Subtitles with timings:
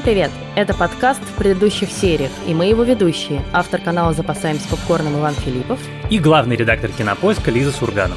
[0.00, 0.30] Всем привет!
[0.56, 5.78] Это подкаст в предыдущих сериях, и мы его ведущие, автор канала «Запасаемся попкорном» Иван Филиппов
[6.08, 8.16] и главный редактор кинопоиска Лиза Сурганова.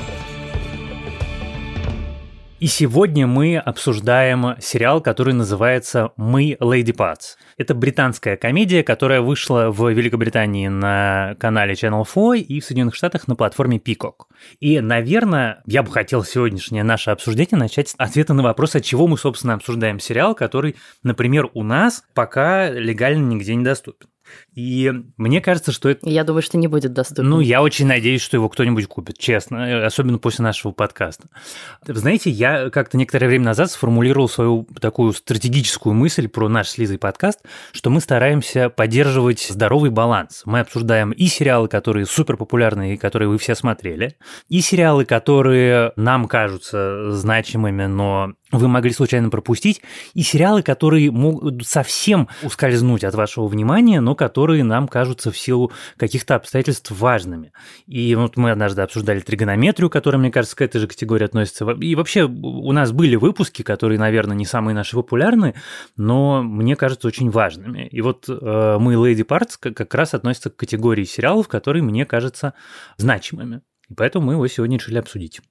[2.64, 7.36] И сегодня мы обсуждаем сериал, который называется «Мы, Леди Патс».
[7.58, 13.28] Это британская комедия, которая вышла в Великобритании на канале Channel 4 и в Соединенных Штатах
[13.28, 14.28] на платформе Peacock.
[14.62, 19.08] И, наверное, я бы хотел сегодняшнее наше обсуждение начать с ответа на вопрос, от чего
[19.08, 24.08] мы, собственно, обсуждаем сериал, который, например, у нас пока легально нигде не доступен.
[24.54, 26.08] И мне кажется, что это...
[26.08, 27.30] Я думаю, что не будет доступен.
[27.30, 31.28] Ну, я очень надеюсь, что его кто-нибудь купит, честно, особенно после нашего подкаста.
[31.86, 36.98] Знаете, я как-то некоторое время назад сформулировал свою такую стратегическую мысль про наш с Лизой
[36.98, 37.40] подкаст,
[37.72, 40.44] что мы стараемся поддерживать здоровый баланс.
[40.46, 44.18] Мы обсуждаем и сериалы, которые супер популярны и которые вы все смотрели,
[44.50, 49.82] и сериалы, которые нам кажутся значимыми, но вы могли случайно пропустить,
[50.14, 55.72] и сериалы, которые могут совсем ускользнуть от вашего внимания, но которые нам кажутся в силу
[55.98, 57.52] каких-то обстоятельств важными.
[57.88, 61.70] И вот мы однажды обсуждали тригонометрию, которая, мне кажется, к этой же категории относится.
[61.72, 65.56] И вообще у нас были выпуски, которые, наверное, не самые наши популярные,
[65.98, 67.88] но мне кажется очень важными.
[67.88, 72.54] И вот э, мы Lady Parts как раз относятся к категории сериалов, которые мне кажутся
[72.98, 73.62] значимыми.
[73.90, 75.42] И поэтому мы его сегодня решили обсудить.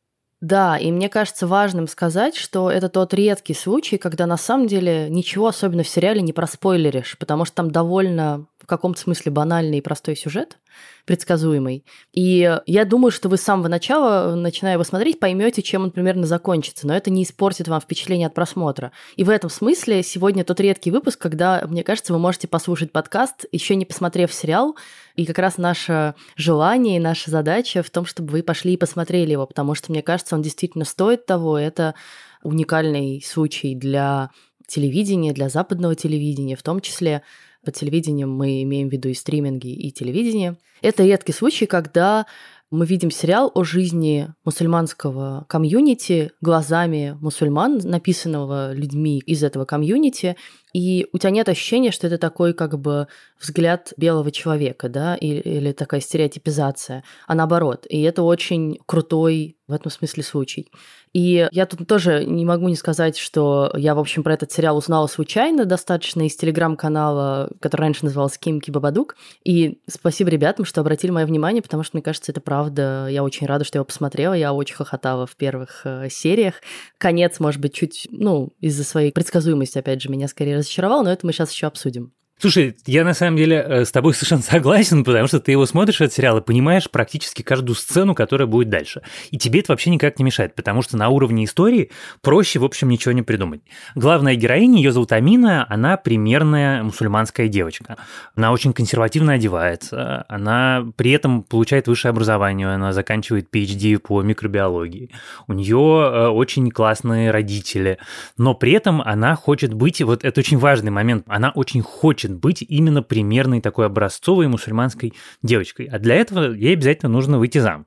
[0.43, 5.09] Да, и мне кажется важным сказать, что это тот редкий случай, когда на самом деле
[5.09, 9.81] ничего особенно в сериале не проспойлеришь, потому что там довольно в каком-то смысле банальный и
[9.81, 10.59] простой сюжет,
[11.05, 11.85] предсказуемый.
[12.13, 16.27] И я думаю, что вы с самого начала, начиная его смотреть, поймете, чем он примерно
[16.27, 18.93] закончится, но это не испортит вам впечатление от просмотра.
[19.17, 23.47] И в этом смысле сегодня тот редкий выпуск, когда, мне кажется, вы можете послушать подкаст,
[23.51, 24.77] еще не посмотрев сериал,
[25.17, 29.33] и как раз наше желание и наша задача в том, чтобы вы пошли и посмотрели
[29.33, 31.59] его, потому что, мне кажется, он действительно стоит того.
[31.59, 31.95] Это
[32.43, 34.31] уникальный случай для
[34.67, 37.23] телевидения, для западного телевидения, в том числе
[37.65, 40.57] под телевидением мы имеем в виду и стриминги, и телевидение.
[40.81, 42.27] Это редкий случай, когда
[42.73, 50.37] мы видим сериал о жизни мусульманского комьюнити глазами мусульман, написанного людьми из этого комьюнити,
[50.73, 53.09] и у тебя нет ощущения, что это такой как бы
[53.41, 57.87] взгляд белого человека, да, или, или такая стереотипизация, а наоборот.
[57.89, 60.71] И это очень крутой в этом смысле случай.
[61.13, 64.79] И я тут тоже не могу не сказать, что я, в общем, про этот сериал
[64.79, 69.17] узнала случайно достаточно из телеграм-канала, который раньше назывался Кимки Бабадук.
[69.45, 73.09] И спасибо ребятам, что обратили мое внимание, потому что, мне кажется, это правда.
[73.11, 74.33] Я очень рада, что я его посмотрела.
[74.33, 76.55] Я очень хохотала в первых э, сериях.
[76.97, 81.27] Конец, может быть, чуть, ну, из-за своей предсказуемости, опять же, меня скорее разочаровал, но это
[81.27, 82.13] мы сейчас еще обсудим.
[82.43, 86.01] Слушай, я на самом деле э, с тобой совершенно согласен, потому что ты его смотришь,
[86.01, 89.03] этот сериал, и понимаешь практически каждую сцену, которая будет дальше.
[89.31, 92.89] И тебе это вообще никак не мешает, потому что на уровне истории проще, в общем,
[92.89, 93.61] ничего не придумать.
[93.95, 97.97] Главная героиня, ее зовут Амина, она примерная мусульманская девочка.
[98.35, 105.13] Она очень консервативно одевается, она при этом получает высшее образование, она заканчивает PhD по микробиологии.
[105.47, 107.99] У нее э, очень классные родители,
[108.37, 112.41] но при этом она хочет быть, вот это очень важный момент, она очень хочет хочет
[112.41, 115.13] быть именно примерной такой образцовой мусульманской
[115.43, 115.87] девочкой.
[115.87, 117.87] А для этого ей обязательно нужно выйти замуж.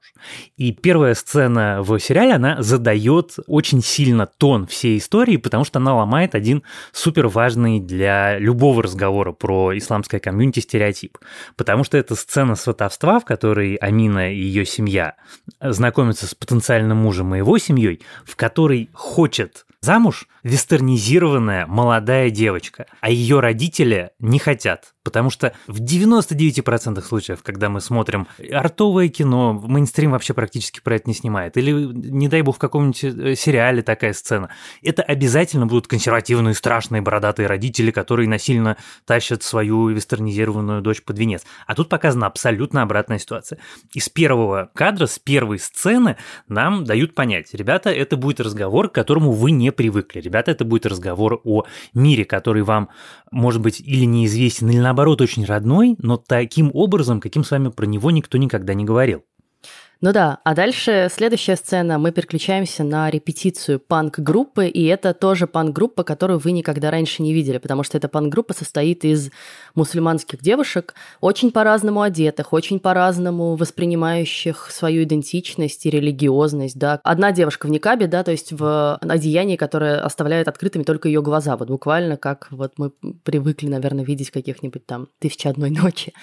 [0.57, 5.95] И первая сцена в сериале, она задает очень сильно тон всей истории, потому что она
[5.95, 11.17] ломает один супер важный для любого разговора про исламское комьюнити стереотип.
[11.55, 15.15] Потому что это сцена сватовства, в которой Амина и ее семья
[15.61, 23.09] знакомятся с потенциальным мужем и его семьей, в которой хочет замуж вестернизированная молодая девочка, а
[23.09, 24.94] ее родители не хотят.
[25.05, 31.07] Потому что в 99% случаев, когда мы смотрим артовое кино, мейнстрим вообще практически про это
[31.07, 34.49] не снимает, или, не дай бог, в каком-нибудь э, сериале такая сцена,
[34.81, 41.43] это обязательно будут консервативные, страшные, бородатые родители, которые насильно тащат свою вестернизированную дочь под венец.
[41.67, 43.59] А тут показана абсолютно обратная ситуация.
[43.93, 46.17] Из первого кадра, с первой сцены
[46.47, 50.19] нам дают понять, ребята, это будет разговор, к которому вы не привыкли.
[50.19, 52.89] Ребята, это будет разговор о мире, который вам,
[53.29, 57.67] может быть, или неизвестен, или наоборот, наоборот, очень родной, но таким образом, каким с вами
[57.67, 59.25] про него никто никогда не говорил.
[60.01, 66.03] Ну да, а дальше следующая сцена, мы переключаемся на репетицию панк-группы, и это тоже панк-группа,
[66.03, 69.31] которую вы никогда раньше не видели, потому что эта панк-группа состоит из
[69.73, 76.99] мусульманских девушек, очень по-разному одетых, очень по-разному воспринимающих свою идентичность и религиозность, да.
[77.03, 81.55] Одна девушка в никабе, да, то есть в одеянии, которое оставляет открытыми только ее глаза,
[81.55, 82.91] вот буквально как вот мы
[83.23, 86.13] привыкли, наверное, видеть каких-нибудь там «Тысяча одной ночи».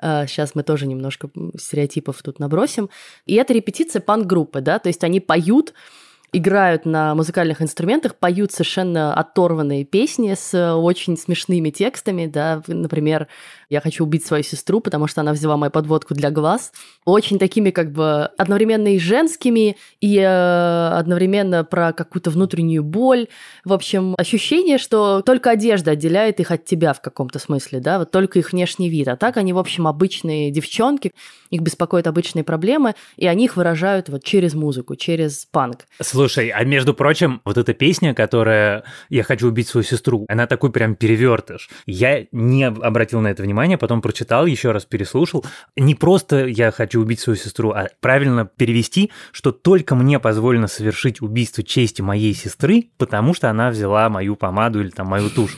[0.00, 2.90] Сейчас а, мы тоже немножко стереотипов тут набросим.
[3.26, 5.74] И это репетиция панк-группы, да, то есть они поют
[6.32, 13.28] играют на музыкальных инструментах, поют совершенно оторванные песни с очень смешными текстами, да, например,
[13.68, 16.72] я хочу убить свою сестру, потому что она взяла мою подводку для глаз.
[17.04, 23.28] Очень такими как бы одновременно и женскими, и э, одновременно про какую-то внутреннюю боль.
[23.64, 28.10] В общем, ощущение, что только одежда отделяет их от тебя в каком-то смысле, да, вот
[28.10, 29.08] только их внешний вид.
[29.08, 31.12] А так они, в общем, обычные девчонки,
[31.48, 35.86] их беспокоят обычные проблемы, и они их выражают вот через музыку, через панк.
[36.00, 40.70] Слушай, а между прочим, вот эта песня, которая «Я хочу убить свою сестру», она такой
[40.72, 41.70] прям перевертыш.
[41.86, 45.44] Я не обратил на это внимания, потом прочитал, еще раз переслушал.
[45.76, 51.20] Не просто «я хочу убить свою сестру», а правильно перевести, что только мне позволено совершить
[51.22, 55.56] убийство чести моей сестры, потому что она взяла мою помаду или там мою тушь.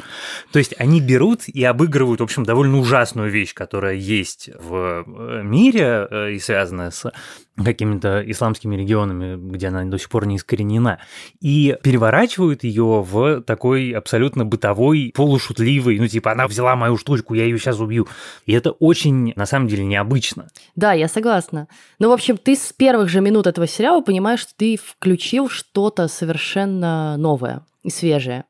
[0.53, 5.43] То есть они берут и обыгрывают, в общем, довольно ужасную вещь, которая есть в э,
[5.43, 7.11] мире э, и связанная с
[7.57, 10.99] какими-то исламскими регионами, где она до сих пор не искоренена,
[11.41, 17.45] и переворачивают ее в такой абсолютно бытовой, полушутливый, ну типа она взяла мою штучку, я
[17.45, 18.09] ее сейчас убью.
[18.47, 20.49] И это очень, на самом деле, необычно.
[20.75, 21.69] Да, я согласна.
[21.99, 26.09] Ну, в общем, ты с первых же минут этого сериала понимаешь, что ты включил что-то
[26.09, 28.45] совершенно новое и свежее.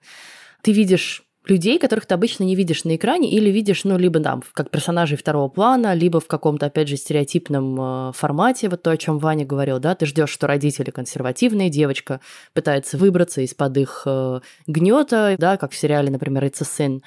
[0.62, 4.42] Ты видишь людей, которых ты обычно не видишь на экране или видишь, ну, либо там,
[4.52, 8.96] как персонажей второго плана, либо в каком-то, опять же, стереотипном э, формате, вот то, о
[8.96, 12.20] чем Ваня говорил, да, ты ждешь, что родители консервативные, девочка
[12.52, 17.02] пытается выбраться из-под их э, гнета, да, как в сериале, например, «It's a Sin»,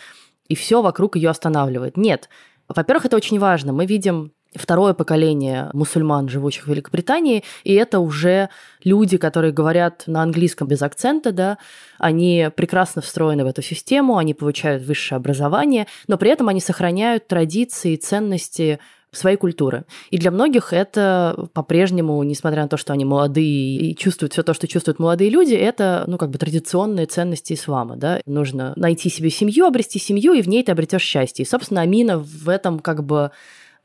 [0.48, 1.98] и все вокруг ее останавливает.
[1.98, 2.30] Нет.
[2.68, 3.74] Во-первых, это очень важно.
[3.74, 8.50] Мы видим второе поколение мусульман, живущих в Великобритании, и это уже
[8.83, 11.57] люди, которые говорят на английском без акцента, да,
[11.98, 17.27] они прекрасно встроены в эту систему, они получают высшее образование, но при этом они сохраняют
[17.27, 18.80] традиции и ценности
[19.12, 19.86] своей культуры.
[20.09, 24.54] И для многих это по-прежнему, несмотря на то, что они молодые и чувствуют все то,
[24.54, 28.21] что чувствуют молодые люди, это, ну, как бы традиционные ценности ислама, да.
[28.25, 31.44] Нужно найти себе семью, обрести семью, и в ней ты обретешь счастье.
[31.44, 33.31] И, собственно, Амина в этом как бы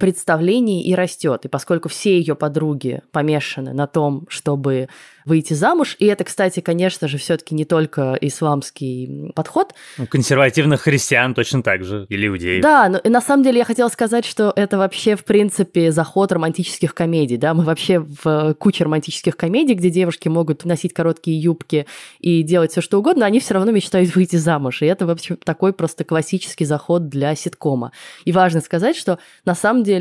[0.03, 1.45] представлении и растет.
[1.45, 4.89] И поскольку все ее подруги помешаны на том, чтобы
[5.25, 5.97] выйти замуж.
[5.99, 9.75] И это, кстати, конечно же, все-таки не только исламский подход.
[9.99, 12.63] У консервативных христиан точно так же, или иудеев.
[12.63, 16.95] Да, но на самом деле я хотела сказать, что это вообще, в принципе, заход романтических
[16.95, 21.87] комедий, да, мы вообще в куче романтических комедий, где девушки могут носить короткие юбки
[22.21, 24.83] и делать все что угодно, они все равно мечтают выйти замуж.
[24.83, 27.93] И это, в общем, такой просто классический заход для ситкома.
[28.25, 29.92] И важно сказать, что на самом деле,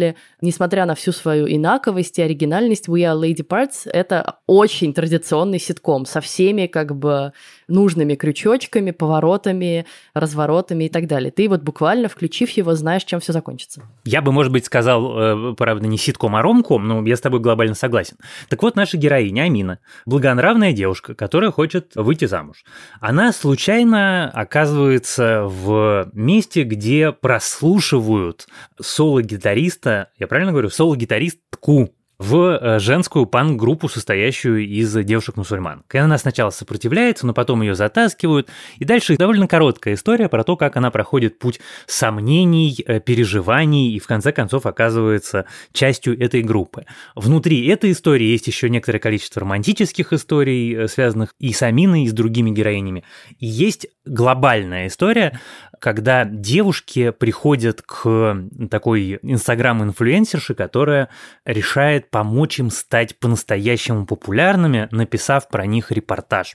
[0.42, 6.06] несмотря на всю свою инаковость и оригинальность, We Are Lady Parts— это очень традиционный ситком
[6.06, 7.34] со всеми как бы
[7.72, 11.32] нужными крючочками, поворотами, разворотами и так далее.
[11.32, 13.84] Ты вот буквально, включив его, знаешь, чем все закончится.
[14.06, 17.40] Я бы, может быть, сказал, э, правда, не ситком, а ромком, но я с тобой
[17.40, 18.18] глобально согласен.
[18.50, 22.64] Так вот, наша героиня Амина, благонравная девушка, которая хочет выйти замуж.
[23.00, 28.48] Она случайно оказывается в месте, где прослушивают
[28.80, 35.84] соло-гитариста, я правильно говорю, соло-гитаристку в э, женскую панк-группу, состоящую из девушек-мусульман.
[35.92, 38.48] Она сначала сопротивляется, но потом ее затаскивают.
[38.78, 44.00] И дальше довольно короткая история про то, как она проходит путь сомнений, э, переживаний и
[44.00, 46.86] в конце концов оказывается частью этой группы.
[47.16, 52.08] Внутри этой истории есть еще некоторое количество романтических историй, э, связанных и с Аминой, и
[52.08, 53.04] с другими героинями.
[53.40, 55.40] И есть глобальная история,
[55.82, 58.38] когда девушки приходят к
[58.70, 61.10] такой инстаграм-инфлюенсерше, которая
[61.44, 66.54] решает помочь им стать по-настоящему популярными, написав про них репортаж.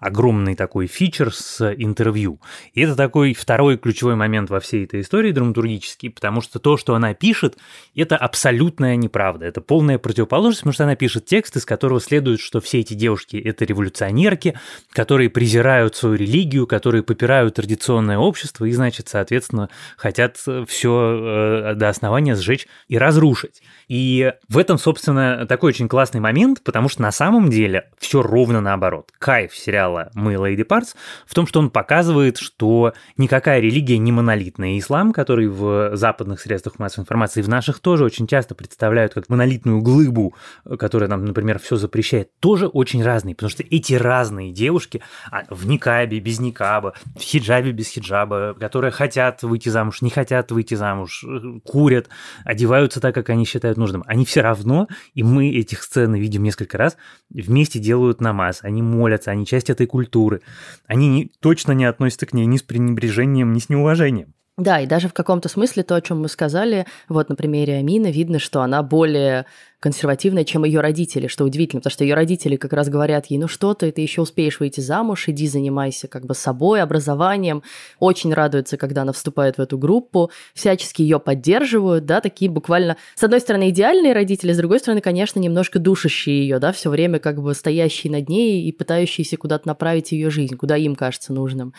[0.00, 2.40] Огромный такой фичер с интервью.
[2.72, 6.96] И это такой второй ключевой момент во всей этой истории драматургический, потому что то, что
[6.96, 7.56] она пишет,
[7.94, 9.46] это абсолютная неправда.
[9.46, 13.36] Это полная противоположность, потому что она пишет текст, из которого следует, что все эти девушки–
[13.44, 14.58] это революционерки,
[14.90, 21.88] которые презирают свою религию, которые попирают традиционное общество и, значит, соответственно, хотят все э, до
[21.88, 23.62] основания сжечь и разрушить.
[23.88, 28.60] И в этом, собственно, такой очень классный момент, потому что на самом деле все ровно
[28.60, 29.10] наоборот.
[29.18, 34.78] Кайф сериала «Мы, Лейди Парс» в том, что он показывает, что никакая религия не монолитная.
[34.78, 39.80] Ислам, который в западных средствах массовой информации, в наших тоже очень часто представляют как монолитную
[39.80, 40.34] глыбу,
[40.78, 45.66] которая нам, например, все запрещает, тоже очень разные, потому что эти разные девушки а, в
[45.66, 51.24] никабе, без никаба, в хиджабе, без хиджаба, которые хотят выйти замуж, не хотят выйти замуж,
[51.64, 52.08] курят,
[52.44, 56.78] одеваются так, как они считают нужным, они все равно, и мы этих сцен видим несколько
[56.78, 56.96] раз,
[57.30, 60.42] вместе делают намаз, они молятся, они часть этой культуры,
[60.86, 64.34] они не, точно не относятся к ней ни с пренебрежением, ни с неуважением.
[64.56, 68.12] Да, и даже в каком-то смысле то, о чем мы сказали, вот на примере Амины,
[68.12, 69.46] видно, что она более
[69.80, 73.48] консервативная, чем ее родители, что удивительно, потому что ее родители как раз говорят ей, ну
[73.48, 77.64] что ты, ты еще успеешь выйти замуж, иди занимайся как бы собой, образованием.
[77.98, 83.24] Очень радуется, когда она вступает в эту группу, всячески ее поддерживают, да, такие буквально, с
[83.24, 87.42] одной стороны, идеальные родители, с другой стороны, конечно, немножко душащие ее, да, все время как
[87.42, 91.74] бы стоящие над ней и пытающиеся куда-то направить ее жизнь, куда им кажется нужным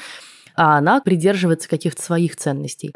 [0.56, 2.92] а она придерживается каких-то своих ценностей.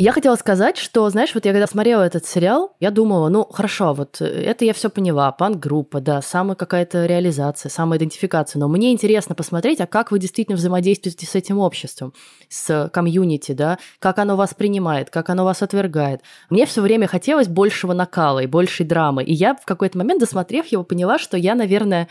[0.00, 3.94] Я хотела сказать, что, знаешь, вот я когда смотрела этот сериал, я думала, ну, хорошо,
[3.94, 9.80] вот это я все поняла, панк-группа, да, самая какая-то реализация, самоидентификация, но мне интересно посмотреть,
[9.80, 12.14] а как вы действительно взаимодействуете с этим обществом,
[12.48, 16.20] с комьюнити, да, как оно вас принимает, как оно вас отвергает.
[16.48, 20.66] Мне все время хотелось большего накала и большей драмы, и я в какой-то момент, досмотрев
[20.68, 22.06] его, поняла, что я, наверное,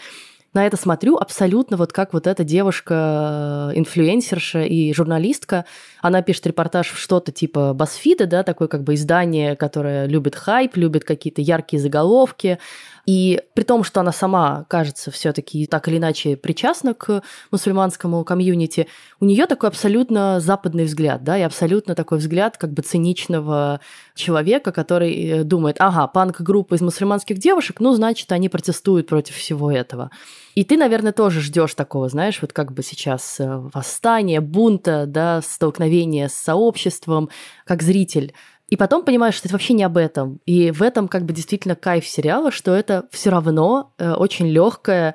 [0.58, 5.66] на это смотрю абсолютно вот как вот эта девушка, э, инфлюенсерша и журналистка,
[6.02, 10.76] она пишет репортаж в что-то типа Басфида, да, такое как бы издание, которое любит хайп,
[10.76, 12.58] любит какие-то яркие заголовки,
[13.06, 17.22] и при том, что она сама, кажется, все-таки так или иначе причастна к
[17.52, 18.88] мусульманскому комьюнити,
[19.20, 23.80] у нее такой абсолютно западный взгляд, да, и абсолютно такой взгляд как бы циничного
[24.16, 29.72] человека, который э, думает, ага, панк-группа из мусульманских девушек, ну, значит, они протестуют против всего
[29.72, 30.10] этого.
[30.58, 35.40] И ты, наверное, тоже ждешь такого, знаешь, вот как бы сейчас э, восстание, бунта, да,
[35.44, 37.30] столкновение с сообществом,
[37.64, 38.34] как зритель.
[38.68, 40.40] И потом понимаешь, что это вообще не об этом.
[40.48, 45.14] И в этом как бы действительно кайф сериала, что это все равно э, очень легкая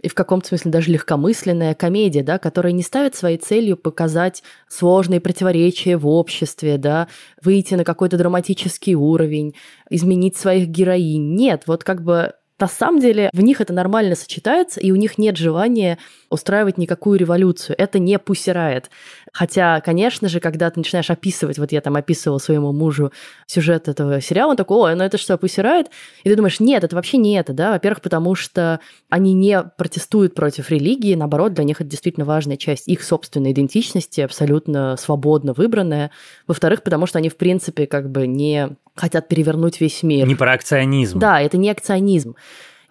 [0.00, 5.20] и в каком-то смысле даже легкомысленная комедия, да, которая не ставит своей целью показать сложные
[5.20, 7.08] противоречия в обществе, да,
[7.42, 9.56] выйти на какой-то драматический уровень,
[9.90, 11.34] изменить своих героинь.
[11.34, 15.18] Нет, вот как бы на самом деле в них это нормально сочетается, и у них
[15.18, 15.98] нет желания
[16.34, 17.76] устраивать никакую революцию.
[17.78, 18.90] Это не пусирает.
[19.32, 23.12] Хотя, конечно же, когда ты начинаешь описывать, вот я там описывала своему мужу
[23.46, 25.88] сюжет этого сериала, он такой, ой, ну это что, пусирает?
[26.22, 27.72] И ты думаешь, нет, это вообще не это, да?
[27.72, 32.86] Во-первых, потому что они не протестуют против религии, наоборот, для них это действительно важная часть
[32.88, 36.10] их собственной идентичности, абсолютно свободно выбранная.
[36.46, 40.26] Во-вторых, потому что они, в принципе, как бы не хотят перевернуть весь мир.
[40.26, 41.18] Не про акционизм.
[41.18, 42.36] Да, это не акционизм.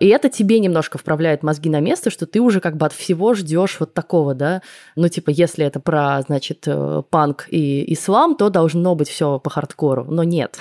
[0.04, 3.34] И это тебе немножко вправляет мозги на место, что ты уже как бы от всего
[3.36, 4.62] ждешь вот такого, да.
[4.98, 9.50] Ну, типа, если это про, значит, э, панк и ислам, то должно быть все по
[9.50, 10.04] хардкору.
[10.10, 10.60] Но нет.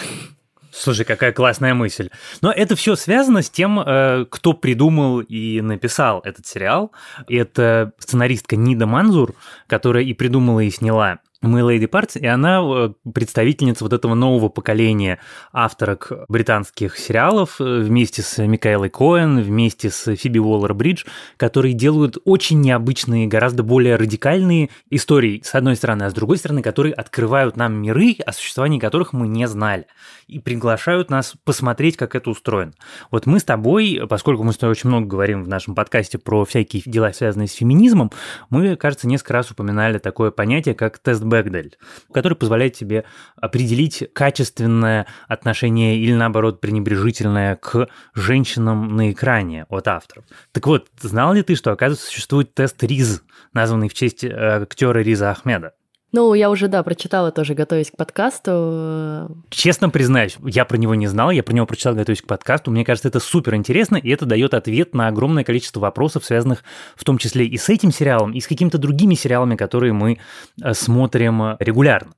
[0.70, 2.10] Слушай, какая классная мысль.
[2.40, 6.92] Но это все связано с тем, э, кто придумал и написал этот сериал.
[7.28, 9.34] Это сценаристка Нида Манзур,
[9.66, 14.48] которая и придумала, и сняла мы Леди Партс, и она э, представительница вот этого нового
[14.48, 15.18] поколения
[15.52, 21.04] авторок британских сериалов э, вместе с Микаэлой Коэн, вместе с Фиби Уоллер-Бридж,
[21.36, 26.62] которые делают очень необычные, гораздо более радикальные истории, с одной стороны, а с другой стороны,
[26.62, 29.86] которые открывают нам миры, о существовании которых мы не знали,
[30.32, 32.72] и приглашают нас посмотреть, как это устроено.
[33.10, 36.44] Вот мы с тобой, поскольку мы с тобой очень много говорим в нашем подкасте про
[36.44, 38.10] всякие дела, связанные с феминизмом,
[38.50, 41.76] мы, кажется, несколько раз упоминали такое понятие, как тест Бэгдель,
[42.12, 43.04] который позволяет тебе
[43.36, 50.24] определить качественное отношение или, наоборот, пренебрежительное к женщинам на экране от авторов.
[50.52, 53.22] Так вот, знал ли ты, что, оказывается, существует тест РИЗ,
[53.52, 55.74] названный в честь э, актера Риза Ахмеда?
[56.12, 59.34] Ну, я уже, да, прочитала тоже, готовясь к подкасту.
[59.48, 62.70] Честно признаюсь, я про него не знал, я про него прочитал, готовясь к подкасту.
[62.70, 66.64] Мне кажется, это супер интересно, и это дает ответ на огромное количество вопросов, связанных
[66.96, 70.18] в том числе и с этим сериалом, и с какими-то другими сериалами, которые мы
[70.62, 72.12] э, смотрим регулярно.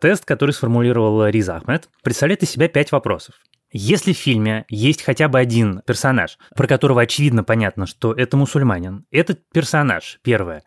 [0.00, 3.34] Тест, который сформулировал Риз Ахмед, представляет из себя пять вопросов.
[3.72, 9.06] Если в фильме есть хотя бы один персонаж, про которого очевидно понятно, что это мусульманин,
[9.12, 10.64] этот персонаж, первое,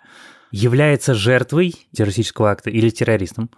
[0.54, 3.50] является жертвой террористического акта или террористом,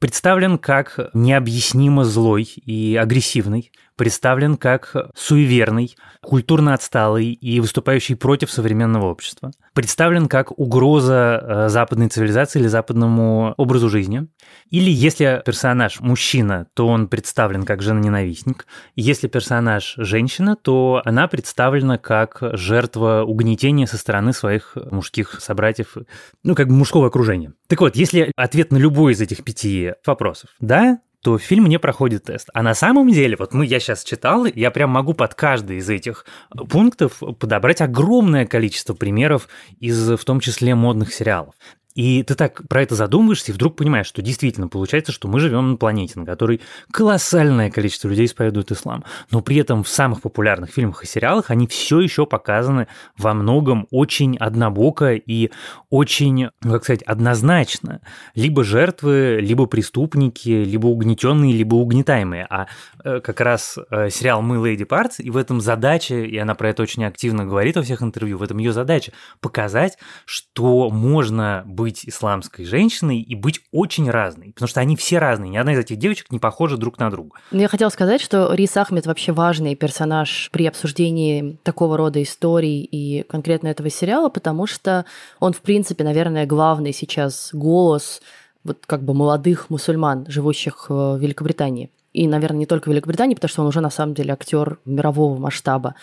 [0.00, 9.10] представлен как необъяснимо злой и агрессивный, представлен как суеверный, культурно отсталый и выступающий против современного
[9.10, 9.50] общества.
[9.74, 14.26] Представлен как угроза э, западной цивилизации или западному образу жизни.
[14.70, 18.66] Или если персонаж мужчина, то он представлен как жена-ненавистник.
[18.96, 25.98] Если персонаж женщина, то она представлена как жертва угнетения со стороны своих мужских собратьев,
[26.42, 27.52] ну, как бы мужского окружения.
[27.66, 32.24] Так вот, если ответ на любой из этих пяти вопросов «да», то фильм не проходит
[32.24, 32.48] тест.
[32.54, 35.88] А на самом деле, вот мы, я сейчас читал, я прям могу под каждый из
[35.90, 36.24] этих
[36.70, 39.48] пунктов подобрать огромное количество примеров
[39.78, 41.54] из, в том числе, модных сериалов.
[41.94, 45.72] И ты так про это задумываешься и вдруг понимаешь, что действительно получается, что мы живем
[45.72, 46.60] на планете, на которой
[46.92, 49.04] колоссальное количество людей исповедуют ислам.
[49.30, 53.86] Но при этом в самых популярных фильмах и сериалах они все еще показаны во многом
[53.90, 55.50] очень однобоко и
[55.88, 58.00] очень, ну, как сказать, однозначно.
[58.34, 62.46] Либо жертвы, либо преступники, либо угнетенные, либо угнетаемые.
[62.48, 62.66] А
[63.04, 66.70] э, как раз э, сериал «Мы, Леди Партс», и в этом задача, и она про
[66.70, 72.06] это очень активно говорит во всех интервью, в этом ее задача показать, что можно быть
[72.06, 75.96] исламской женщиной и быть очень разной, потому что они все разные, ни одна из этих
[75.96, 77.38] девочек не похожа друг на друга.
[77.52, 82.82] Ну, я хотела сказать, что Рис Ахмед вообще важный персонаж при обсуждении такого рода историй
[82.82, 85.06] и конкретно этого сериала, потому что
[85.38, 88.20] он, в принципе, наверное, главный сейчас голос
[88.62, 91.88] вот как бы молодых мусульман, живущих в Великобритании.
[92.12, 95.38] И, наверное, не только в Великобритании, потому что он уже на самом деле актер мирового
[95.38, 95.94] масштаба.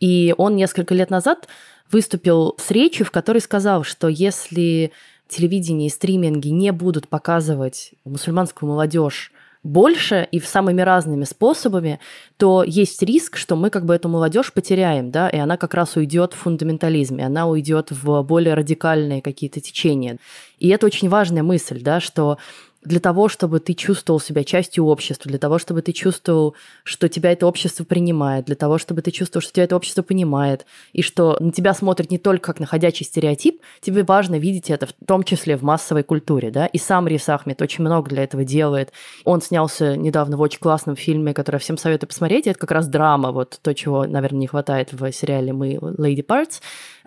[0.00, 1.46] И он несколько лет назад
[1.90, 4.92] выступил с речью, в которой сказал, что если
[5.30, 9.32] телевидение и стриминги не будут показывать мусульманскую молодежь
[9.62, 12.00] больше и самыми разными способами,
[12.38, 15.96] то есть риск, что мы как бы эту молодежь потеряем, да, и она как раз
[15.96, 20.16] уйдет в фундаментализм, и она уйдет в более радикальные какие-то течения.
[20.58, 22.38] И это очень важная мысль, да, что
[22.82, 27.32] для того, чтобы ты чувствовал себя частью общества, для того, чтобы ты чувствовал, что тебя
[27.32, 31.36] это общество принимает, для того, чтобы ты чувствовал, что тебя это общество понимает, и что
[31.40, 35.24] на тебя смотрят не только как на ходячий стереотип, тебе важно видеть это в том
[35.24, 38.92] числе в массовой культуре, да, и сам Рис Ахмед очень много для этого делает.
[39.24, 42.88] Он снялся недавно в очень классном фильме, который я всем советую посмотреть, это как раз
[42.88, 46.60] драма, вот то, чего, наверное, не хватает в сериале «Мы, Lady Parts»,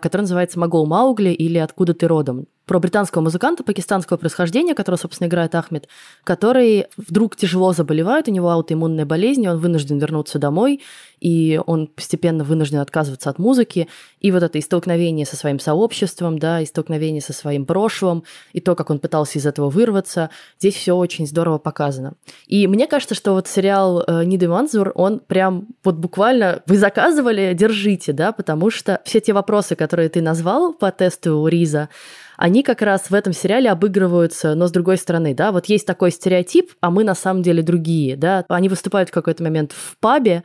[0.04, 2.46] который называется «Могол Маугли» или «Откуда ты родом?».
[2.66, 5.88] Про британского музыканта пакистанского происхождения, которого, собственно, играет Ахмед,
[6.24, 10.80] который вдруг тяжело заболевает, у него аутоиммунная болезнь, он вынужден вернуться домой,
[11.20, 13.88] и он постепенно вынужден отказываться от музыки,
[14.20, 18.60] и вот это и столкновение со своим сообществом, да, и столкновение со своим прошлым, и
[18.60, 22.14] то, как он пытался из этого вырваться, здесь все очень здорово показано.
[22.46, 27.54] И мне кажется, что вот сериал э, Ниды Манзур, он прям вот буквально вы заказывали,
[27.54, 31.88] держите, да, потому что все те вопросы, которые ты назвал по тесту Риза,
[32.36, 36.10] они как раз в этом сериале обыгрываются, но с другой стороны, да, вот есть такой
[36.10, 40.42] стереотип, а мы на самом деле другие, да, они выступают в какой-то момент в пабе,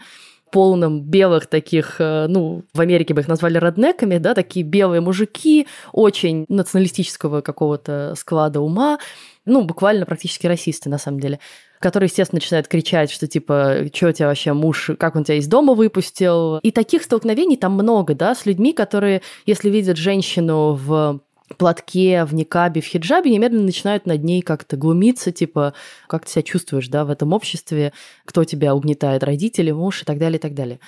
[0.51, 5.67] полном белых таких, э, ну, в Америке бы их назвали роднеками, да, такие белые мужики,
[5.91, 8.99] очень националистического какого-то склада ума,
[9.45, 11.39] ну, буквально практически расисты, на самом деле
[11.79, 15.47] которые, естественно, начинают кричать, что типа, что у тебя вообще муж, как он тебя из
[15.47, 16.57] дома выпустил.
[16.57, 21.21] И таких столкновений там много, да, с людьми, которые, если видят женщину в
[21.57, 25.73] платке, в никабе, в хиджабе, немедленно начинают над ней как-то глумиться, типа,
[26.07, 27.93] как ты себя чувствуешь, да, в этом обществе,
[28.25, 30.79] кто тебя угнетает, родители, муж и так далее, и так далее.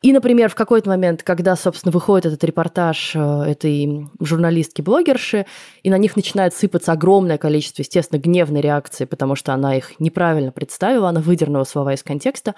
[0.00, 5.44] И, например, в какой-то момент, когда, собственно, выходит этот репортаж э, этой журналистки-блогерши,
[5.82, 10.52] и на них начинает сыпаться огромное количество, естественно, гневной реакции, потому что она их неправильно
[10.52, 12.54] представила, она выдернула слова из контекста,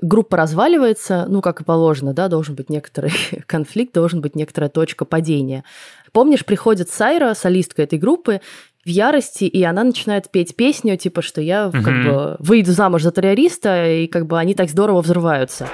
[0.00, 3.12] группа разваливается, ну, как и положено, да, должен быть некоторый
[3.46, 5.64] конфликт, должен быть некоторая точка падения.
[6.12, 8.42] Помнишь, приходит Сайра, солистка этой группы,
[8.84, 13.12] в ярости, и она начинает петь песню, типа, что я как бы выйду замуж за
[13.12, 15.68] террориста, и как бы они так здорово взрываются.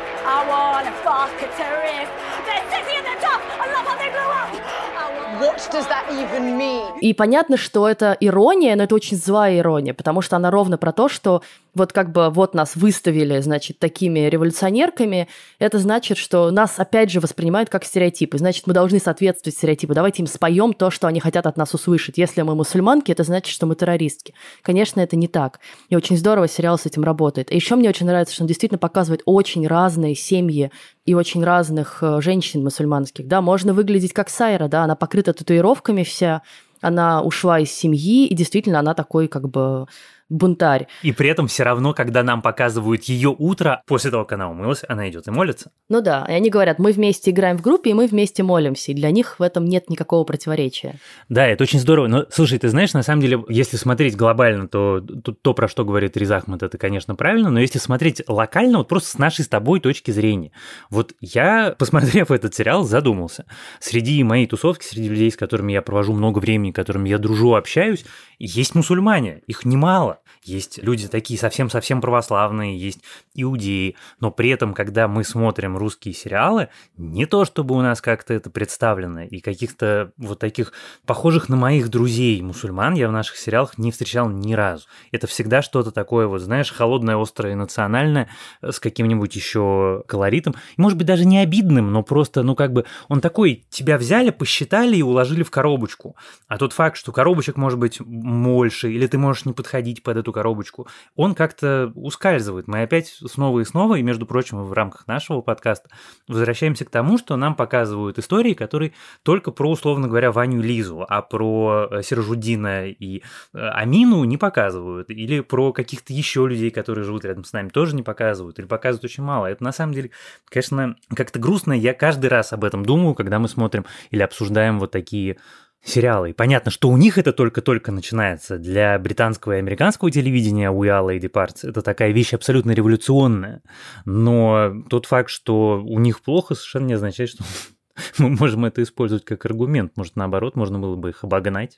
[7.01, 10.93] И понятно, что это ирония, но это очень злая ирония, потому что она ровно про
[10.93, 11.43] то, что
[11.75, 15.29] вот как бы вот нас выставили, значит, такими революционерками,
[15.59, 18.39] это значит, что нас опять же воспринимают как стереотипы.
[18.39, 19.95] Значит, мы должны соответствовать стереотипу.
[19.95, 22.19] Давайте им споем то, что они хотят от нас услышать.
[22.19, 24.35] Если мы мусульманки, это значит, что мы террористки.
[24.63, 25.61] Конечно, это не так.
[25.89, 27.53] И очень здорово сериал с этим работает.
[27.53, 30.71] И еще мне очень нравится, что он действительно показывает очень разные семьи
[31.07, 33.27] и очень разных э, женщин мусульманских.
[33.27, 36.43] Да, можно выглядеть как Сайра, да, она покрыта татуировками вся,
[36.81, 39.87] она ушла из семьи, и действительно она такой как бы
[40.31, 40.87] бунтарь.
[41.03, 44.83] И при этом все равно, когда нам показывают ее утро, после того, как она умылась,
[44.89, 45.73] она идет и молится.
[45.89, 48.93] Ну да, и они говорят, мы вместе играем в группе, и мы вместе молимся.
[48.93, 50.99] И для них в этом нет никакого противоречия.
[51.29, 52.07] Да, это очень здорово.
[52.07, 55.85] Но слушай, ты знаешь, на самом деле, если смотреть глобально, то то, то про что
[55.85, 57.51] говорит Риза Ахмед, это, конечно, правильно.
[57.51, 60.53] Но если смотреть локально, вот просто с нашей с тобой точки зрения.
[60.91, 63.47] Вот я, посмотрев этот сериал, задумался.
[63.81, 67.55] Среди моей тусовки, среди людей, с которыми я провожу много времени, с которыми я дружу,
[67.55, 68.05] общаюсь,
[68.39, 69.43] есть мусульмане.
[69.47, 70.20] Их немало.
[70.43, 73.01] Есть люди такие совсем-совсем православные, есть
[73.35, 78.33] иудеи, но при этом, когда мы смотрим русские сериалы, не то чтобы у нас как-то
[78.33, 80.73] это представлено, и каких-то вот таких
[81.05, 84.87] похожих на моих друзей мусульман я в наших сериалах не встречал ни разу.
[85.13, 88.29] Это всегда что-то такое, вот знаешь, холодное, острое, национальное,
[88.63, 92.85] с каким-нибудь еще колоритом, и, может быть, даже не обидным, но просто, ну, как бы,
[93.09, 96.17] он такой, тебя взяли, посчитали и уложили в коробочку.
[96.49, 100.33] А тот факт, что коробочек может быть больше, или ты можешь не подходить под эту
[100.33, 102.67] коробочку, он как-то ускальзывает.
[102.67, 105.89] Мы опять снова и снова, и, между прочим, в рамках нашего подкаста
[106.27, 108.93] возвращаемся к тому, что нам показывают истории, которые
[109.23, 115.11] только про, условно говоря, Ваню Лизу, а про э, Сержудина и э, Амину не показывают.
[115.11, 118.59] Или про каких-то еще людей, которые живут рядом с нами, тоже не показывают.
[118.59, 119.47] Или показывают очень мало.
[119.47, 120.11] Это на самом деле,
[120.49, 121.73] конечно, как-то грустно.
[121.73, 125.37] Я каждый раз об этом думаю, когда мы смотрим или обсуждаем вот такие
[125.83, 126.31] сериалы.
[126.31, 128.59] И понятно, что у них это только-только начинается.
[128.59, 133.63] Для британского и американского телевидения We Are Lady Parts это такая вещь абсолютно революционная.
[134.05, 137.45] Но тот факт, что у них плохо, совершенно не означает, что
[138.19, 139.97] мы можем это использовать как аргумент.
[139.97, 141.75] Может, наоборот, можно было бы их обогнать.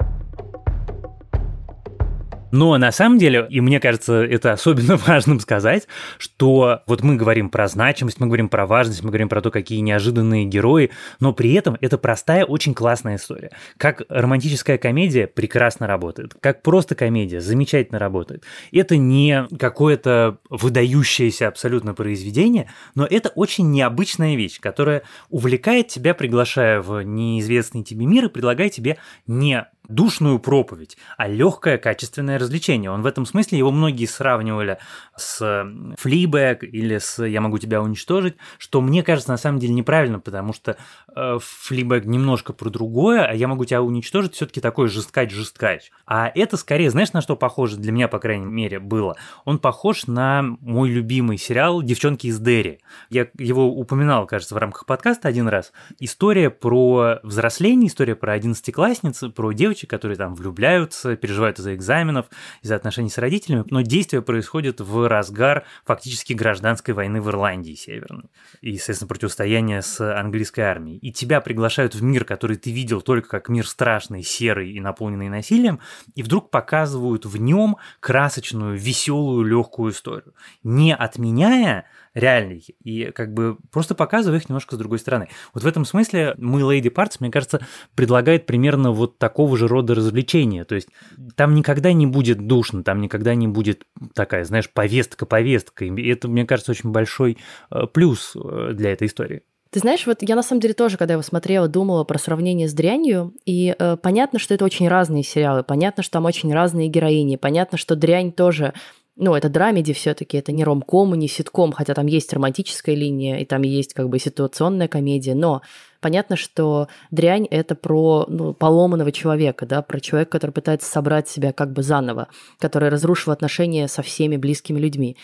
[2.53, 5.88] Но на самом деле, и мне кажется, это особенно важным сказать,
[6.19, 9.81] что вот мы говорим про значимость, мы говорим про важность, мы говорим про то, какие
[9.81, 13.51] неожиданные герои, но при этом это простая, очень классная история.
[13.79, 18.45] Как романтическая комедия прекрасно работает, как просто комедия замечательно работает.
[18.71, 26.83] Это не какое-то выдающееся абсолютно произведение, но это очень необычная вещь, которая увлекает тебя, приглашая
[26.83, 32.90] в неизвестный тебе мир и предлагая тебе не душную проповедь, а легкое качественное развлечение.
[32.90, 34.79] Он в этом смысле, его многие сравнивали
[35.16, 35.66] с
[35.99, 40.53] Флибэк или с «Я могу тебя уничтожить», что мне кажется на самом деле неправильно, потому
[40.53, 40.77] что
[41.14, 45.90] э, Флибэк немножко про другое, а «Я могу тебя уничтожить» все таки такой жесткач-жесткач.
[46.07, 49.16] А это скорее, знаешь, на что похоже для меня, по крайней мере, было?
[49.45, 52.81] Он похож на мой любимый сериал «Девчонки из Дерри».
[53.11, 55.73] Я его упоминал, кажется, в рамках подкаста один раз.
[55.99, 62.27] История про взросление, история про одиннадцатиклассниц, про девочек, девочек, которые там влюбляются, переживают из-за экзаменов,
[62.62, 68.31] из-за отношений с родителями, но действие происходит в разгар фактически гражданской войны в Ирландии северной
[68.61, 70.99] и, естественно, противостояние с английской армией.
[70.99, 75.29] И тебя приглашают в мир, который ты видел только как мир страшный, серый и наполненный
[75.29, 75.81] насилием,
[76.14, 83.57] и вдруг показывают в нем красочную, веселую, легкую историю, не отменяя реальный, и как бы
[83.70, 85.29] просто показываю их немножко с другой стороны.
[85.55, 89.94] Вот в этом смысле мы Lady Parts, мне кажется, предлагает примерно вот такого же рода
[89.94, 90.88] развлечения, то есть
[91.37, 96.44] там никогда не будет душно, там никогда не будет такая, знаешь, повестка-повестка, и это, мне
[96.44, 97.38] кажется, очень большой
[97.70, 99.42] э, плюс э, для этой истории.
[99.72, 102.75] Ты знаешь, вот я на самом деле тоже, когда его смотрела, думала про сравнение с
[102.75, 107.37] «Дрянью», и э, понятно, что это очень разные сериалы, понятно, что там очень разные героини,
[107.37, 108.75] понятно, что «Дрянь» тоже
[109.16, 113.38] ну, это драмеди все таки это не ромком, не ситком, хотя там есть романтическая линия,
[113.38, 115.61] и там есть как бы ситуационная комедия, но
[116.01, 121.53] понятно, что дрянь— это про ну, поломанного человека, да, про человека, который пытается собрать себя
[121.53, 125.16] как бы заново, который разрушил отношения со всеми близкими людьми.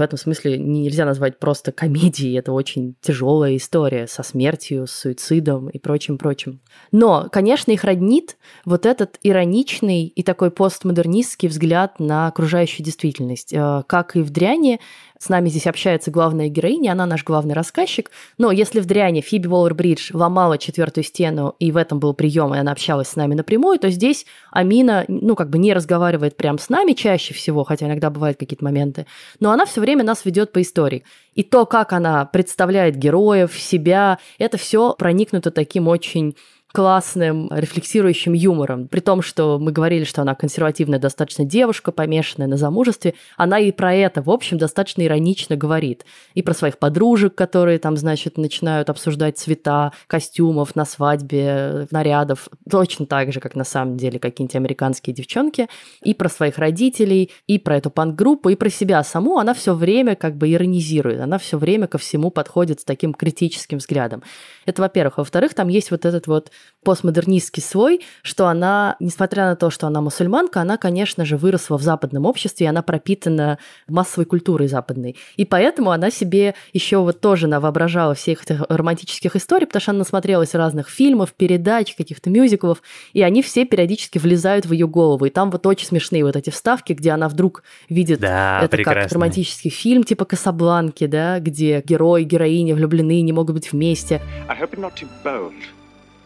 [0.00, 5.68] В этом смысле нельзя назвать просто комедией, это очень тяжелая история со смертью, с суицидом
[5.68, 6.60] и прочим-прочим.
[6.90, 13.52] Но, конечно, их роднит вот этот ироничный и такой постмодернистский взгляд на окружающую действительность.
[13.52, 14.80] Э, как и в «Дряне»,
[15.20, 18.10] с нами здесь общается главная героиня, она наш главный рассказчик.
[18.38, 22.58] Но если в Дряне Фиби Уоллер-Бридж ломала четвертую стену, и в этом был прием, и
[22.58, 26.70] она общалась с нами напрямую, то здесь Амина, ну, как бы не разговаривает прям с
[26.70, 29.04] нами чаще всего, хотя иногда бывают какие-то моменты,
[29.40, 31.04] но она все время нас ведет по истории.
[31.34, 36.34] И то, как она представляет героев, себя, это все проникнуто таким очень
[36.72, 38.88] классным, рефлексирующим юмором.
[38.88, 43.72] При том, что мы говорили, что она консервативная достаточно девушка, помешанная на замужестве, она и
[43.72, 46.04] про это, в общем, достаточно иронично говорит.
[46.34, 53.06] И про своих подружек, которые там, значит, начинают обсуждать цвета костюмов на свадьбе, нарядов, точно
[53.06, 55.68] так же, как на самом деле какие-нибудь американские девчонки,
[56.02, 59.38] и про своих родителей, и про эту панк-группу, и про себя саму.
[59.38, 63.78] Она все время как бы иронизирует, она все время ко всему подходит с таким критическим
[63.78, 64.22] взглядом.
[64.66, 65.18] Это, во-первых.
[65.18, 66.50] Во-вторых, там есть вот этот вот
[66.84, 71.82] постмодернистский свой, что она, несмотря на то, что она мусульманка, она, конечно же, выросла в
[71.82, 75.16] западном обществе, и она пропитана массовой культурой западной.
[75.36, 79.98] И поэтому она себе еще вот тоже навоображала всех этих романтических историй, потому что она
[80.00, 85.26] насмотрелась разных фильмов, передач, каких-то мюзиклов, и они все периодически влезают в ее голову.
[85.26, 89.02] И там вот очень смешные вот эти вставки, где она вдруг видит да, это прекрасный.
[89.02, 94.20] как романтический фильм типа «Касабланки», да, где герой, героиня влюблены, не могут быть вместе.
[94.48, 95.52] I hope not too bold.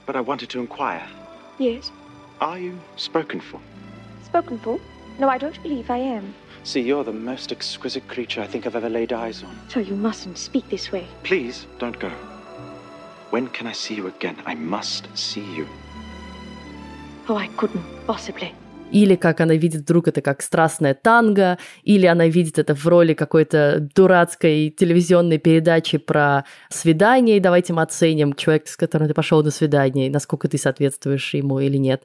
[0.06, 1.06] But I wanted to inquire.
[1.58, 1.90] Yes.
[2.40, 3.60] Are you spoken for?
[4.24, 4.80] Spoken for?
[5.18, 6.34] No, I don't believe I am.
[6.64, 9.56] See, you're the most exquisite creature I think I've ever laid eyes on.
[9.68, 11.06] So you mustn't speak this way.
[11.22, 12.10] Please, don't go.
[13.30, 14.36] When can I see you again?
[14.46, 15.68] I must see you.
[17.28, 18.54] Oh, I couldn't possibly.
[18.94, 23.12] Или как она видит вдруг это как страстная танго, или она видит это в роли
[23.12, 29.42] какой-то дурацкой телевизионной передачи про свидание, и давайте мы оценим человека, с которым ты пошел
[29.42, 32.04] на свидание, насколько ты соответствуешь ему или нет.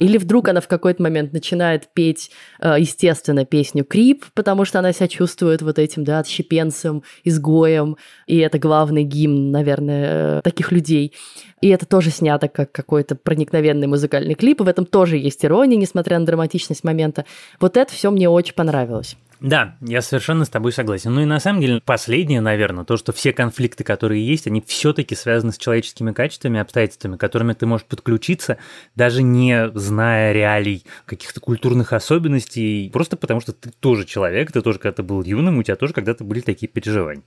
[0.00, 4.92] Или вдруг она в какой-то момент начинает петь, э, естественно, песню «Крип», потому что она
[4.92, 11.12] себя чувствует вот этим, да, отщепенцем, изгоем, и это главный гимн, наверное, э, таких людей.
[11.60, 15.76] И это тоже снято как какой-то проникновенный музыкальный клип, и в этом тоже есть ирония,
[15.76, 17.26] несмотря на драматичность момента.
[17.60, 19.16] Вот это все мне очень понравилось.
[19.40, 21.14] Да, я совершенно с тобой согласен.
[21.14, 25.14] Ну и на самом деле последнее, наверное, то, что все конфликты, которые есть, они все-таки
[25.14, 28.58] связаны с человеческими качествами, обстоятельствами, которыми ты можешь подключиться,
[28.96, 34.78] даже не зная реалий, каких-то культурных особенностей, просто потому что ты тоже человек, ты тоже
[34.78, 37.22] когда-то был юным, у тебя тоже когда-то были такие переживания.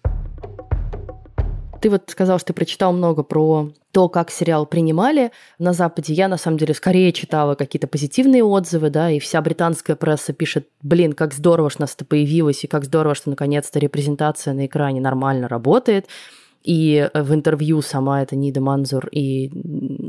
[1.83, 6.13] Ты вот сказал, что ты прочитал много про то, как сериал принимали на Западе.
[6.13, 10.69] Я, на самом деле, скорее читала какие-то позитивные отзывы, да, и вся британская пресса пишет,
[10.81, 15.01] блин, как здорово, что нас это появилось, и как здорово, что наконец-то репрезентация на экране
[15.01, 16.07] нормально работает.
[16.63, 19.51] И в интервью сама эта Нида Манзур и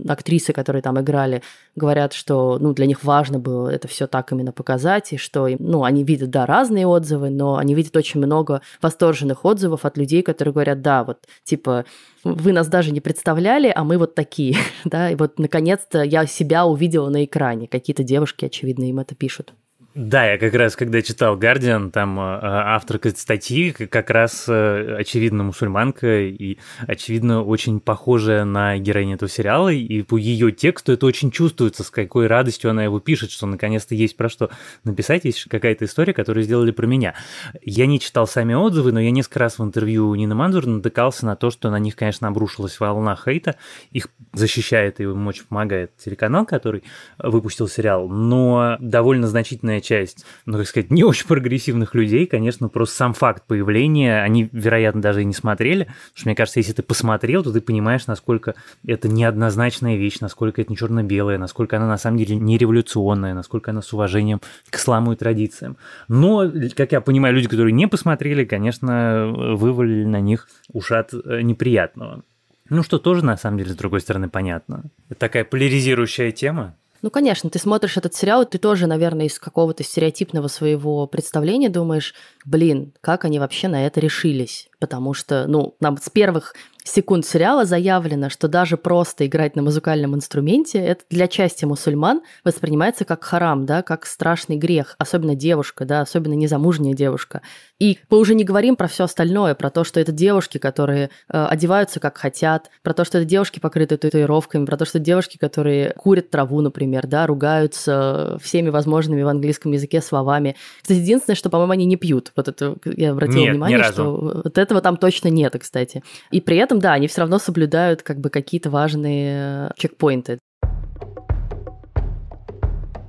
[0.09, 1.43] актрисы, которые там играли,
[1.75, 5.83] говорят, что ну, для них важно было это все так именно показать, и что ну,
[5.85, 10.53] они видят, да, разные отзывы, но они видят очень много восторженных отзывов от людей, которые
[10.53, 11.85] говорят, да, вот, типа,
[12.23, 16.67] вы нас даже не представляли, а мы вот такие, да, и вот, наконец-то, я себя
[16.67, 17.67] увидела на экране.
[17.67, 19.55] Какие-то девушки, очевидно, им это пишут.
[19.95, 25.45] Да, я как раз, когда читал «Гардиан», там э, автор статьи как раз, э, очевидно,
[25.45, 31.31] мусульманка и, очевидно, очень похожая на героиню этого сериала, и по ее тексту это очень
[31.31, 34.51] чувствуется, с какой радостью она его пишет, что наконец-то есть про что
[34.83, 37.15] написать, есть какая-то история, которую сделали про меня.
[37.63, 41.37] Я не читал сами отзывы, но я несколько раз в интервью Нины Манзур натыкался на
[41.37, 43.55] то, что на них, конечно, обрушилась волна хейта,
[43.93, 46.83] их защищает и им очень помогает телеканал, который
[47.17, 52.97] выпустил сериал, но довольно значительная часть, ну, как сказать, не очень прогрессивных людей, конечно, просто
[52.97, 56.83] сам факт появления, они, вероятно, даже и не смотрели, потому что, мне кажется, если ты
[56.83, 58.55] посмотрел, то ты понимаешь, насколько
[58.87, 63.71] это неоднозначная вещь, насколько это не черно-белое, насколько она на самом деле не революционная, насколько
[63.71, 65.77] она с уважением к исламу и традициям.
[66.09, 72.23] Но, как я понимаю, люди, которые не посмотрели, конечно, вывалили на них ушат э, неприятного.
[72.71, 74.85] Ну, что тоже, на самом деле, с другой стороны, понятно.
[75.11, 76.77] Это такая поляризирующая тема.
[77.05, 82.15] Ну, конечно, ты смотришь этот сериал, ты тоже, наверное, из какого-то стереотипного своего представления думаешь,
[82.47, 84.71] блин, как они вообще на это решились?
[84.85, 90.15] Потому что, ну, нам с первых секунд сериала заявлено, что даже просто играть на музыкальном
[90.15, 96.03] инструменте, это для части мусульман воспринимается как харам, да, как страшный грех, особенно девушка, да,
[96.03, 97.41] особенно незамужняя девушка.
[97.81, 101.45] И мы уже не говорим про все остальное, про то, что это девушки, которые э,
[101.47, 105.95] одеваются как хотят, про то, что это девушки, покрытые татуировками, про то, что девушки, которые
[105.97, 110.55] курят траву, например, да, ругаются всеми возможными в английском языке словами.
[110.83, 112.33] Кстати, единственное, что, по-моему, они не пьют.
[112.37, 116.03] Вот это я обратила нет, внимание, что вот этого там точно нет, кстати.
[116.31, 120.39] И при этом да, они все равно соблюдают как бы какие-то важные чекпоинты.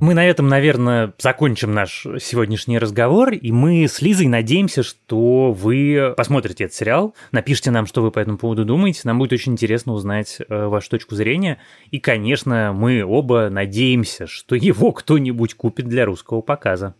[0.01, 6.13] Мы на этом, наверное, закончим наш сегодняшний разговор, и мы с Лизой надеемся, что вы
[6.15, 9.93] посмотрите этот сериал, напишите нам, что вы по этому поводу думаете, нам будет очень интересно
[9.93, 11.60] узнать э, вашу точку зрения,
[11.91, 16.93] и, конечно, мы оба надеемся, что его кто-нибудь купит для русского показа.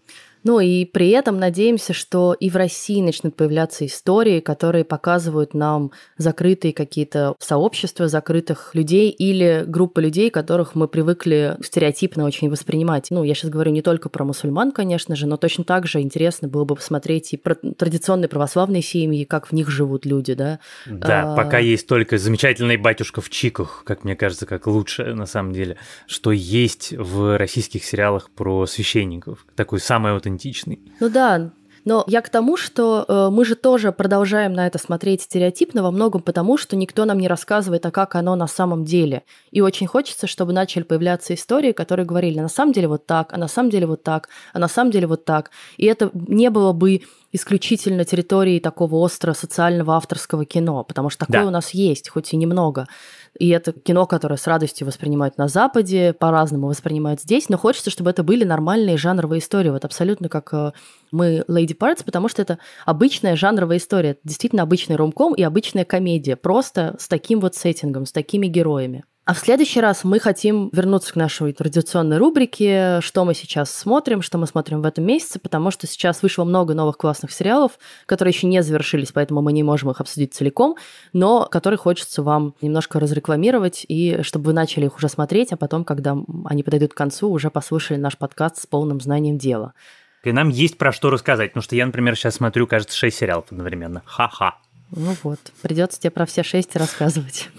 [0.46, 5.92] Ну и при этом надеемся, что и в России начнут появляться истории, которые показывают нам
[6.18, 13.08] закрытые какие-то сообщества закрытых людей или группы людей, которых мы привыкли стереотипно очень воспринимать.
[13.10, 16.48] Ну, я сейчас говорю не только про мусульман, конечно же, но точно так же интересно
[16.48, 20.60] было бы посмотреть и про традиционные православные семьи, как в них живут люди, да.
[20.86, 21.36] Да, а...
[21.36, 25.78] пока есть только замечательный батюшка в чиках, как мне кажется, как лучше на самом деле,
[26.06, 29.44] что есть в российских сериалах про священников.
[29.56, 30.80] Такой самый вот аутентичный.
[31.00, 31.52] Ну да,
[31.86, 35.92] но я к тому, что э, мы же тоже продолжаем на это смотреть стереотипно во
[35.92, 39.24] многом потому, что никто нам не рассказывает, а как оно на самом деле.
[39.52, 43.38] И очень хочется, чтобы начали появляться истории, которые говорили, на самом деле вот так, а
[43.38, 45.52] на самом деле вот так, а на самом деле вот так.
[45.78, 47.02] И это не было бы
[47.36, 51.48] исключительно территорией такого остро социального авторского кино, потому что такое да.
[51.48, 52.88] у нас есть, хоть и немного.
[53.38, 58.10] И это кино, которое с радостью воспринимают на Западе, по-разному воспринимают здесь, но хочется, чтобы
[58.10, 60.72] это были нормальные жанровые истории, вот абсолютно как э,
[61.12, 66.38] мы Lady Parts, потому что это обычная жанровая история, действительно обычный ромком и обычная комедия,
[66.38, 69.04] просто с таким вот сеттингом, с такими героями.
[69.26, 74.22] А в следующий раз мы хотим вернуться к нашей традиционной рубрике, что мы сейчас смотрим,
[74.22, 78.34] что мы смотрим в этом месяце, потому что сейчас вышло много новых классных сериалов, которые
[78.34, 80.78] еще не завершились, поэтому мы не можем их обсудить целиком,
[81.12, 85.86] но которые хочется вам немножко разрекламировать, и чтобы вы начали их уже смотреть, а потом,
[85.86, 89.74] когда они подойдут к концу, уже послушали наш подкаст с полным знанием дела.
[90.24, 93.46] И нам есть про что рассказать, потому что я, например, сейчас смотрю, кажется, шесть сериалов
[93.50, 94.04] одновременно.
[94.06, 94.60] Ха-ха.
[94.92, 97.50] Ну вот, придется тебе про все шесть рассказывать.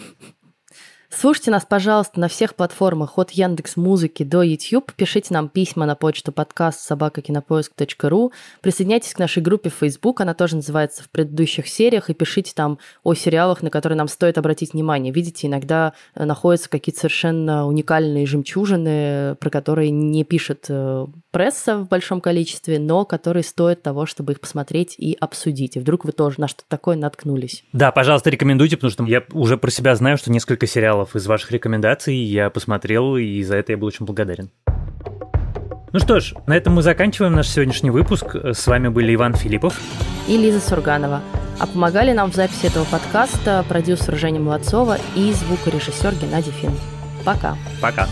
[1.18, 4.92] Слушайте нас, пожалуйста, на всех платформах от Яндекс Музыки до YouTube.
[4.92, 8.32] Пишите нам письма на почту подкаст собакакинопоиск.ру.
[8.60, 12.78] Присоединяйтесь к нашей группе в Facebook, она тоже называется в предыдущих сериях, и пишите там
[13.02, 15.10] о сериалах, на которые нам стоит обратить внимание.
[15.10, 20.66] Видите, иногда э, находятся какие-то совершенно уникальные жемчужины, про которые не пишет
[21.36, 25.76] пресса в большом количестве, но которые стоят того, чтобы их посмотреть и обсудить.
[25.76, 27.64] И вдруг вы тоже на что-то такое наткнулись.
[27.72, 31.26] Да, пожалуйста, рекомендуйте, потому что я уже про себя знаю, что несколько сериалов сериалов из
[31.26, 34.50] ваших рекомендаций я посмотрел, и за это я был очень благодарен.
[35.92, 38.34] Ну что ж, на этом мы заканчиваем наш сегодняшний выпуск.
[38.34, 39.80] С вами были Иван Филиппов
[40.28, 41.22] и Лиза Сурганова.
[41.58, 46.72] А помогали нам в записи этого подкаста продюсер Женя Молодцова и звукорежиссер Геннадий Фин.
[47.24, 47.56] Пока.
[47.80, 48.06] Пока.